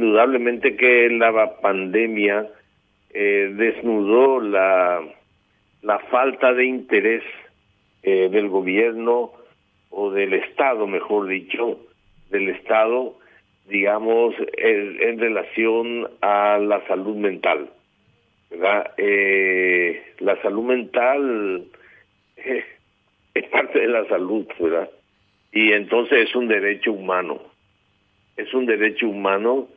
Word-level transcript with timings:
indudablemente 0.00 0.76
que 0.76 1.10
la 1.10 1.60
pandemia 1.60 2.48
eh, 3.12 3.52
desnudó 3.54 4.40
la, 4.40 5.02
la 5.82 5.98
falta 6.10 6.54
de 6.54 6.64
interés 6.64 7.22
eh, 8.02 8.28
del 8.30 8.48
gobierno 8.48 9.32
o 9.90 10.10
del 10.10 10.32
Estado, 10.34 10.86
mejor 10.86 11.26
dicho, 11.28 11.80
del 12.30 12.48
Estado, 12.48 13.14
digamos, 13.68 14.34
en, 14.56 15.18
relación 15.18 16.08
a 16.22 16.58
la 16.58 16.86
salud 16.86 17.16
mental. 17.16 17.70
¿verdad? 18.50 18.92
Eh, 18.96 20.14
la 20.20 20.40
salud 20.40 20.64
mental 20.64 21.64
es 23.34 23.44
parte 23.48 23.80
de 23.80 23.88
la 23.88 24.08
salud, 24.08 24.46
¿verdad? 24.58 24.90
Y 25.52 25.72
entonces 25.72 26.28
es 26.28 26.34
un 26.34 26.48
derecho 26.48 26.92
humano. 26.92 27.40
Es 28.36 28.54
un 28.54 28.66
derecho 28.66 29.08
humano 29.08 29.68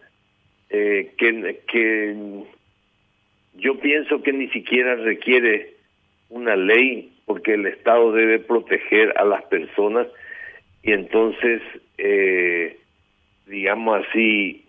eh, 0.73 1.11
que, 1.17 1.61
que 1.67 2.15
yo 3.53 3.79
pienso 3.79 4.23
que 4.23 4.33
ni 4.33 4.49
siquiera 4.49 4.95
requiere 4.95 5.75
una 6.29 6.55
ley 6.55 7.13
porque 7.25 7.53
el 7.53 7.67
Estado 7.67 8.11
debe 8.11 8.39
proteger 8.39 9.13
a 9.17 9.23
las 9.23 9.43
personas 9.43 10.07
y 10.81 10.91
entonces, 10.91 11.61
eh, 11.99 12.79
digamos 13.45 14.03
así, 14.03 14.65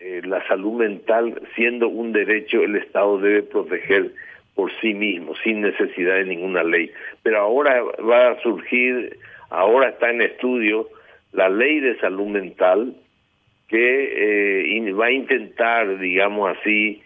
eh, 0.00 0.20
la 0.24 0.44
salud 0.48 0.80
mental 0.80 1.40
siendo 1.54 1.88
un 1.88 2.12
derecho, 2.12 2.60
el 2.60 2.74
Estado 2.74 3.18
debe 3.18 3.44
proteger 3.44 4.10
por 4.56 4.72
sí 4.80 4.94
mismo, 4.94 5.36
sin 5.44 5.60
necesidad 5.60 6.16
de 6.16 6.24
ninguna 6.24 6.64
ley. 6.64 6.90
Pero 7.22 7.38
ahora 7.38 7.82
va 7.82 8.32
a 8.32 8.42
surgir, 8.42 9.16
ahora 9.48 9.90
está 9.90 10.10
en 10.10 10.22
estudio 10.22 10.88
la 11.32 11.48
ley 11.48 11.78
de 11.78 11.96
salud 12.00 12.26
mental 12.26 12.96
que 13.68 14.76
eh, 14.76 14.92
va 14.92 15.06
a 15.06 15.12
intentar, 15.12 15.98
digamos 15.98 16.56
así, 16.56 17.02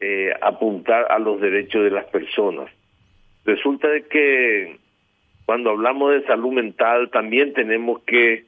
eh, 0.00 0.32
apuntar 0.40 1.06
a 1.10 1.18
los 1.18 1.40
derechos 1.40 1.84
de 1.84 1.90
las 1.90 2.04
personas. 2.06 2.70
Resulta 3.44 3.88
de 3.88 4.02
que 4.04 4.78
cuando 5.44 5.70
hablamos 5.70 6.12
de 6.12 6.26
salud 6.26 6.52
mental 6.52 7.10
también 7.10 7.52
tenemos 7.52 8.02
que, 8.04 8.44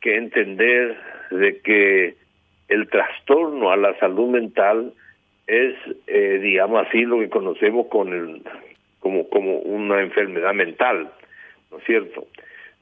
que 0.00 0.16
entender 0.16 0.96
de 1.30 1.60
que 1.60 2.14
el 2.68 2.88
trastorno 2.88 3.70
a 3.70 3.76
la 3.76 3.98
salud 3.98 4.28
mental 4.28 4.92
es, 5.46 5.74
eh, 6.06 6.38
digamos 6.42 6.86
así, 6.86 7.02
lo 7.02 7.18
que 7.18 7.28
conocemos 7.28 7.86
con 7.88 8.12
el, 8.12 8.42
como, 9.00 9.28
como 9.28 9.58
una 9.58 10.00
enfermedad 10.00 10.54
mental, 10.54 11.10
¿no 11.70 11.78
es 11.78 11.84
cierto? 11.84 12.26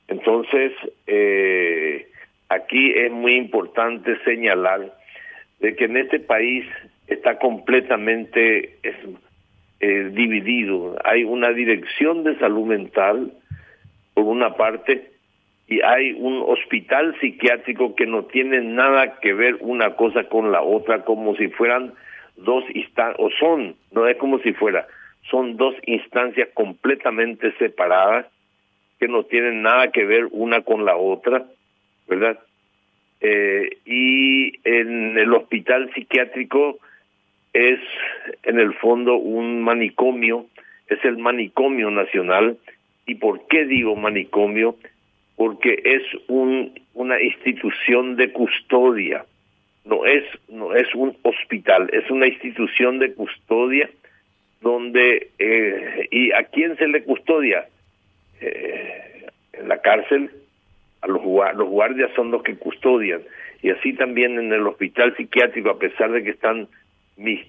Entonces, 0.09 0.73
eh, 1.07 2.07
aquí 2.53 2.93
es 2.93 3.11
muy 3.11 3.37
importante 3.37 4.17
señalar 4.25 4.93
de 5.61 5.77
que 5.77 5.85
en 5.85 5.97
este 5.97 6.21
país 6.21 6.65
está 7.07 7.39
completamente 7.39 8.79
eh, 9.81 10.11
dividido. 10.13 10.97
Hay 11.05 11.25
una 11.25 11.53
dirección 11.53 12.25
de 12.25 12.39
salud 12.39 12.67
mental, 12.67 13.33
por 14.15 14.25
una 14.25 14.55
parte, 14.55 15.11
y 15.69 15.81
hay 15.83 16.13
un 16.13 16.43
hospital 16.47 17.17
psiquiátrico 17.21 17.95
que 17.95 18.07
no 18.07 18.25
tiene 18.25 18.61
nada 18.61 19.19
que 19.21 19.33
ver 19.33 19.57
una 19.61 19.95
cosa 19.95 20.25
con 20.25 20.53
la 20.53 20.63
otra, 20.63 21.05
como 21.05 21.35
si 21.37 21.49
fueran 21.49 21.95
dos 22.37 22.65
instancias, 22.75 23.17
o 23.19 23.31
son, 23.31 23.77
no 23.93 24.07
es 24.07 24.17
como 24.17 24.39
si 24.41 24.53
fuera, 24.53 24.87
son 25.31 25.57
dos 25.57 25.75
instancias 25.87 26.49
completamente 26.55 27.53
separadas 27.59 28.27
que 28.99 29.09
no 29.09 29.25
tienen 29.25 29.63
nada 29.63 29.91
que 29.91 30.05
ver 30.05 30.29
una 30.31 30.63
con 30.63 30.85
la 30.85 30.97
otra, 30.97 31.45
¿verdad? 32.09 32.39
Eh, 33.21 33.79
y 33.85 34.53
en 34.69 35.19
el 35.19 35.33
hospital 35.33 35.91
psiquiátrico 35.95 36.79
es 37.53 37.81
en 38.43 38.59
el 38.59 38.75
fondo 38.75 39.17
un 39.17 39.63
manicomio, 39.63 40.47
es 40.89 41.05
el 41.05 41.19
manicomio 41.19 41.91
nacional. 41.91 42.59
¿Y 43.07 43.17
por 43.17 43.47
qué 43.49 43.65
digo 43.65 43.97
manicomio? 43.97 44.77
Porque 45.37 45.81
es 45.85 46.03
un, 46.29 46.79
una 46.95 47.21
institución 47.21 48.17
de 48.17 48.33
custodia 48.33 49.25
no 49.85 50.05
es 50.05 50.25
no 50.49 50.75
es 50.75 50.95
un 50.95 51.17
hospital, 51.23 51.91
es 51.93 52.09
una 52.11 52.27
institución 52.27 52.99
de 52.99 53.15
custodia 53.15 53.91
donde 54.61 55.31
eh, 55.39 56.09
y 56.11 56.33
a 56.33 56.45
quién 56.45 56.77
se 56.77 56.87
le 56.87 57.03
custodia 57.03 57.67
eh, 58.41 59.27
en 59.53 59.69
la 59.69 59.81
cárcel 59.81 60.31
a 61.03 61.07
los 61.07 61.23
los 61.57 61.69
guardias 61.69 62.11
son 62.17 62.31
los 62.31 62.43
que 62.43 62.57
custodian 62.57 63.23
y 63.63 63.71
así 63.71 63.93
también 63.93 64.39
en 64.39 64.53
el 64.53 64.67
hospital 64.67 65.15
psiquiátrico 65.17 65.71
a 65.71 65.79
pesar 65.79 66.11
de 66.13 66.23
que 66.23 66.31
están 66.31 66.69
mis 67.17 67.41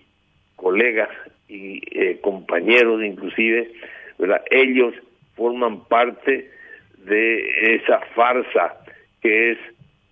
colegas 0.56 1.09
y 1.47 1.81
eh, 1.92 2.19
compañeros 2.22 3.03
inclusive 3.03 3.72
verdad 4.19 4.42
ellos 4.52 4.94
forman 5.36 5.86
parte 5.86 6.50
de 6.97 7.75
esa 7.75 8.00
farsa 8.16 8.78
que 9.22 9.52
es 9.52 9.58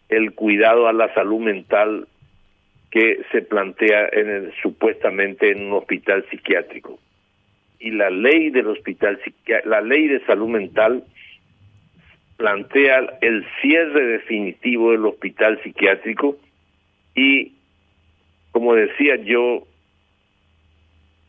el 0.10 0.34
cuidado 0.34 0.88
a 0.88 0.94
la 0.94 1.14
salud 1.14 1.40
mental 1.40 2.08
que 2.92 3.22
se 3.32 3.42
plantea 3.42 4.10
en 4.12 4.30
el, 4.30 4.54
supuestamente 4.62 5.52
en 5.52 5.68
un 5.68 5.74
hospital 5.74 6.26
psiquiátrico. 6.30 7.00
Y 7.80 7.92
la 7.92 8.10
ley 8.10 8.52
del 8.52 8.68
hospital 8.68 9.20
la 9.66 9.82
ley 9.82 10.08
de 10.08 10.24
salud 10.26 10.50
mental 10.50 11.04
plantea 12.42 13.20
el 13.22 13.46
cierre 13.62 14.04
definitivo 14.04 14.92
del 14.92 15.06
hospital 15.06 15.62
psiquiátrico 15.64 16.38
y 17.14 17.54
como 18.52 18.74
decía 18.74 19.18
yo 19.18 19.68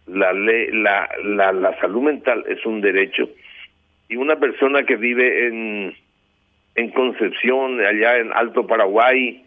la 0.06 0.32
ley 0.32 0.68
la, 0.72 1.10
la, 1.22 1.52
la 1.52 1.78
salud 1.80 2.00
mental 2.00 2.44
es 2.48 2.64
un 2.64 2.80
derecho 2.80 3.28
y 4.08 4.16
una 4.16 4.36
persona 4.36 4.84
que 4.84 4.96
vive 4.96 5.48
en 5.48 5.94
en 6.76 6.90
Concepción 6.92 7.78
allá 7.84 8.16
en 8.16 8.32
Alto 8.32 8.66
Paraguay 8.66 9.44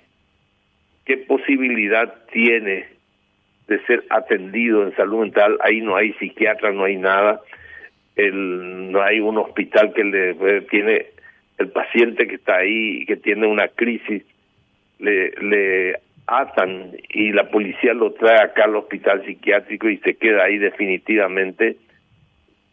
qué 1.06 1.18
posibilidad 1.18 2.14
tiene 2.32 2.86
de 3.68 3.84
ser 3.86 4.04
atendido 4.12 4.84
en 4.84 4.96
salud 4.96 5.22
mental. 5.22 5.58
Ahí 5.62 5.82
no 5.82 5.96
hay 5.96 6.14
psiquiatra, 6.14 6.72
no 6.72 6.84
hay 6.84 6.98
nada. 6.98 7.42
El, 8.16 8.92
no 8.92 9.02
hay 9.02 9.20
un 9.20 9.40
hospital 9.40 9.92
que 9.94 10.04
le 10.04 10.30
eh, 10.32 10.62
tiene 10.70 11.08
el 11.58 11.70
paciente 11.70 12.28
que 12.28 12.36
está 12.36 12.58
ahí 12.58 13.06
que 13.06 13.18
tiene 13.18 13.48
una 13.48 13.68
crisis 13.68 14.24
le, 15.00 16.00
atan 16.28 16.92
y 17.10 17.32
la 17.34 17.50
policía 17.50 17.94
lo 17.94 18.14
trae 18.14 18.42
acá 18.42 18.64
al 18.64 18.76
hospital 18.76 19.24
psiquiátrico 19.26 19.88
y 19.90 19.98
se 19.98 20.16
queda 20.16 20.46
ahí 20.46 20.58
definitivamente. 20.58 21.78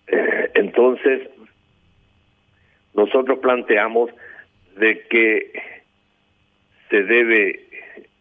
Eh, 0.06 0.50
entonces, 0.54 1.28
nosotros 2.94 3.40
planteamos 3.40 4.10
de 4.76 5.00
que 5.10 5.52
se 6.88 7.02
debe 7.02 7.60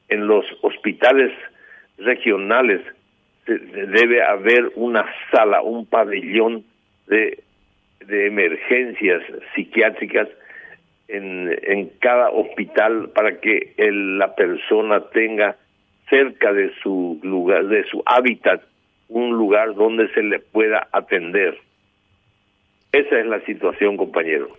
en 0.09 0.27
los 0.27 0.45
hospitales 0.61 1.31
regionales 1.97 2.81
debe 3.45 4.23
haber 4.23 4.71
una 4.75 5.05
sala, 5.31 5.61
un 5.61 5.85
pabellón 5.85 6.63
de, 7.07 7.39
de 8.05 8.27
emergencias 8.27 9.23
psiquiátricas 9.55 10.27
en, 11.11 11.91
cada 11.99 12.29
hospital 12.29 13.09
para 13.13 13.39
que 13.39 13.73
la 13.77 14.35
persona 14.35 15.01
tenga 15.09 15.55
cerca 16.09 16.53
de 16.53 16.71
su 16.81 17.19
lugar, 17.23 17.65
de 17.67 17.83
su 17.85 18.01
hábitat, 18.05 18.61
un 19.09 19.31
lugar 19.31 19.75
donde 19.75 20.07
se 20.13 20.23
le 20.23 20.39
pueda 20.39 20.87
atender. 20.91 21.57
Esa 22.91 23.19
es 23.19 23.25
la 23.25 23.39
situación, 23.41 23.97
compañero. 23.97 24.57